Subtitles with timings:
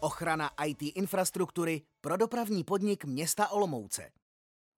[0.00, 4.10] Ochrana IT infrastruktury pro dopravní podnik města Olomouce.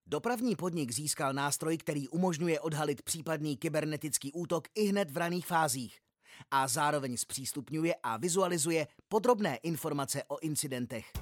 [0.07, 5.99] Dopravní podnik získal nástroj, který umožňuje odhalit případný kybernetický útok i hned v raných fázích
[6.51, 11.13] a zároveň zpřístupňuje a vizualizuje podrobné informace o incidentech.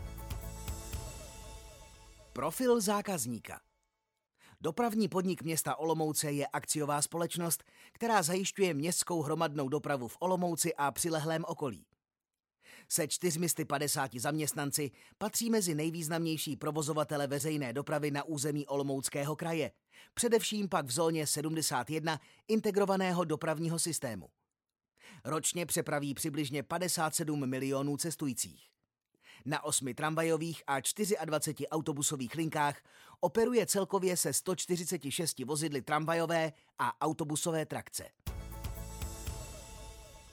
[2.32, 3.60] Profil zákazníka
[4.60, 10.90] Dopravní podnik města Olomouce je akciová společnost, která zajišťuje městskou hromadnou dopravu v Olomouci a
[10.90, 11.87] přilehlém okolí.
[12.88, 19.70] Se 450 zaměstnanci patří mezi nejvýznamnější provozovatele veřejné dopravy na území Olomouckého kraje,
[20.14, 24.28] především pak v zóně 71 integrovaného dopravního systému.
[25.24, 28.68] Ročně přepraví přibližně 57 milionů cestujících.
[29.44, 30.80] Na osmi tramvajových a
[31.24, 32.82] 24 autobusových linkách
[33.20, 38.04] operuje celkově se 146 vozidly tramvajové a autobusové trakce.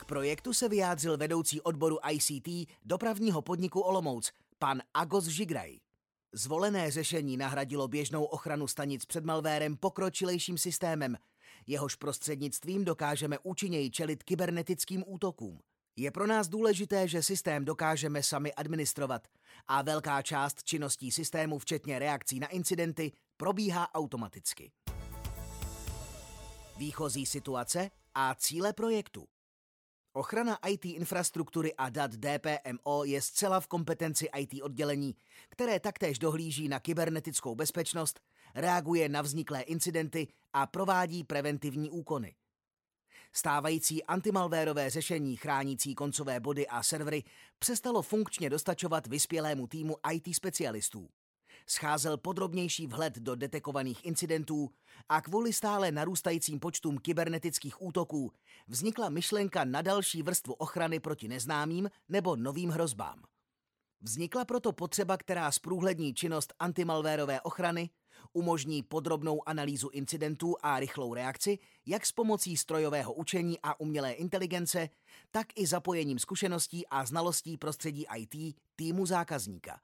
[0.05, 5.77] Projektu se vyjádřil vedoucí odboru ICT dopravního podniku Olomouc, pan Agos Žigraj.
[6.33, 11.17] Zvolené řešení nahradilo běžnou ochranu stanic před malvérem pokročilejším systémem,
[11.67, 15.59] jehož prostřednictvím dokážeme účinněji čelit kybernetickým útokům.
[15.95, 19.27] Je pro nás důležité, že systém dokážeme sami administrovat
[19.67, 24.71] a velká část činností systému, včetně reakcí na incidenty, probíhá automaticky.
[26.77, 29.27] Výchozí situace a cíle projektu.
[30.17, 35.15] Ochrana IT infrastruktury a dat DPMO je zcela v kompetenci IT oddělení,
[35.49, 38.19] které taktéž dohlíží na kybernetickou bezpečnost,
[38.55, 42.35] reaguje na vzniklé incidenty a provádí preventivní úkony.
[43.33, 47.23] Stávající antimalvérové řešení chránící koncové body a servery
[47.59, 51.09] přestalo funkčně dostačovat vyspělému týmu IT specialistů.
[51.67, 54.69] Scházel podrobnější vhled do detekovaných incidentů
[55.09, 58.31] a kvůli stále narůstajícím počtům kybernetických útoků
[58.67, 63.23] vznikla myšlenka na další vrstvu ochrany proti neznámým nebo novým hrozbám.
[64.01, 67.89] Vznikla proto potřeba, která zprůhlední činnost antimalvérové ochrany,
[68.33, 74.89] umožní podrobnou analýzu incidentů a rychlou reakci, jak s pomocí strojového učení a umělé inteligence,
[75.31, 79.79] tak i zapojením zkušeností a znalostí prostředí IT týmu zákazníka.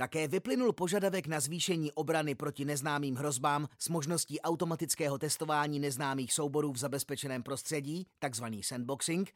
[0.00, 6.72] Také vyplynul požadavek na zvýšení obrany proti neznámým hrozbám s možností automatického testování neznámých souborů
[6.72, 9.34] v zabezpečeném prostředí, takzvaný sandboxing,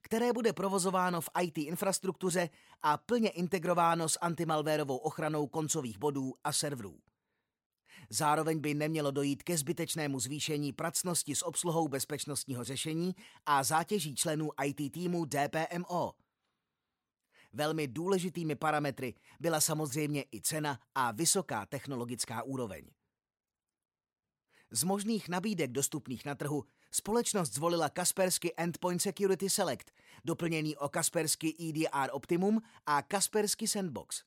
[0.00, 2.48] které bude provozováno v IT infrastruktuře
[2.82, 6.98] a plně integrováno s antimalvérovou ochranou koncových bodů a serverů.
[8.10, 13.14] Zároveň by nemělo dojít ke zbytečnému zvýšení pracnosti s obsluhou bezpečnostního řešení
[13.46, 16.12] a zátěží členů IT týmu DPMO.
[17.56, 22.84] Velmi důležitými parametry byla samozřejmě i cena a vysoká technologická úroveň.
[24.70, 29.90] Z možných nabídek dostupných na trhu společnost zvolila Kaspersky Endpoint Security Select,
[30.24, 34.24] doplněný o Kaspersky EDR Optimum a Kaspersky Sandbox.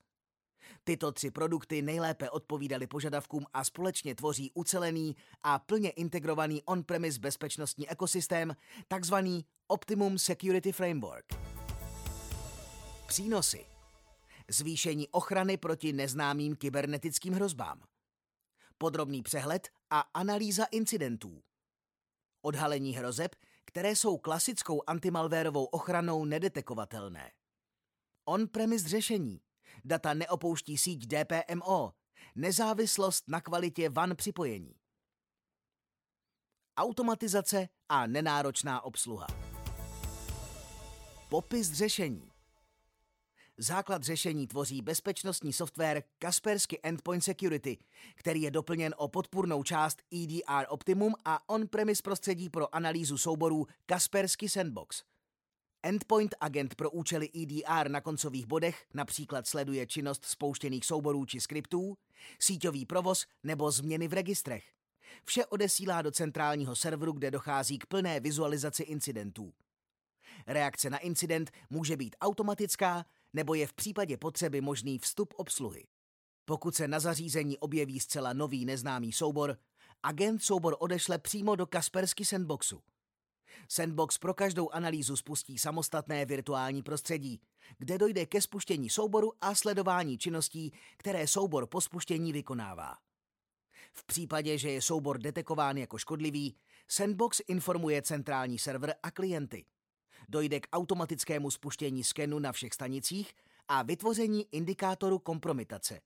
[0.84, 7.90] Tyto tři produkty nejlépe odpovídaly požadavkům a společně tvoří ucelený a plně integrovaný on-premise bezpečnostní
[7.90, 8.56] ekosystém,
[8.88, 11.59] takzvaný Optimum Security Framework.
[13.10, 13.66] Přínosy
[14.48, 17.82] Zvýšení ochrany proti neznámým kybernetickým hrozbám.
[18.78, 21.42] Podrobný přehled a analýza incidentů.
[22.42, 23.34] Odhalení hrozeb,
[23.64, 27.32] které jsou klasickou antimalvérovou ochranou nedetekovatelné.
[28.24, 29.40] On-premise řešení.
[29.84, 31.92] Data neopouští síť DPMO.
[32.34, 34.74] Nezávislost na kvalitě van připojení.
[36.76, 39.26] Automatizace a nenáročná obsluha.
[41.28, 42.29] Popis řešení.
[43.62, 47.78] Základ řešení tvoří bezpečnostní software Kaspersky Endpoint Security,
[48.14, 54.48] který je doplněn o podpůrnou část EDR Optimum a on-premise prostředí pro analýzu souborů Kaspersky
[54.48, 55.02] Sandbox.
[55.82, 61.96] Endpoint agent pro účely EDR na koncových bodech například sleduje činnost spouštěných souborů či skriptů,
[62.38, 64.64] síťový provoz nebo změny v registrech.
[65.24, 69.52] Vše odesílá do centrálního serveru, kde dochází k plné vizualizaci incidentů.
[70.46, 75.86] Reakce na incident může být automatická nebo je v případě potřeby možný vstup obsluhy.
[76.44, 79.58] Pokud se na zařízení objeví zcela nový neznámý soubor,
[80.02, 82.82] agent soubor odešle přímo do Kaspersky Sandboxu.
[83.68, 87.40] Sandbox pro každou analýzu spustí samostatné virtuální prostředí,
[87.78, 92.96] kde dojde ke spuštění souboru a sledování činností, které soubor po spuštění vykonává.
[93.92, 96.56] V případě, že je soubor detekován jako škodlivý,
[96.88, 99.64] Sandbox informuje centrální server a klienty.
[100.28, 103.32] Dojde k automatickému spuštění skenu na všech stanicích
[103.68, 106.00] a vytvoření indikátoru kompromitace.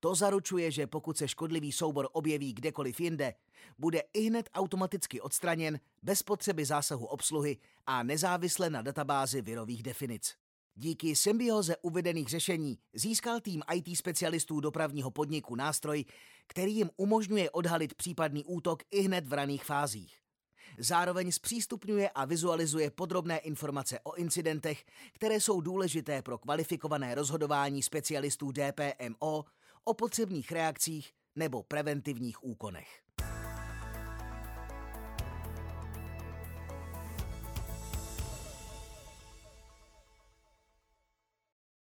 [0.00, 3.34] To zaručuje, že pokud se škodlivý soubor objeví kdekoliv jinde,
[3.78, 10.34] bude i hned automaticky odstraněn bez potřeby zásahu obsluhy a nezávisle na databázi virových definic.
[10.74, 16.04] Díky symbioze uvedených řešení získal tým IT specialistů dopravního podniku nástroj,
[16.46, 20.23] který jim umožňuje odhalit případný útok i hned v raných fázích.
[20.78, 28.52] Zároveň zpřístupňuje a vizualizuje podrobné informace o incidentech, které jsou důležité pro kvalifikované rozhodování specialistů
[28.52, 29.44] DPMO
[29.84, 33.00] o potřebných reakcích nebo preventivních úkonech.